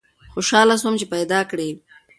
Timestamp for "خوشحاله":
0.33-0.75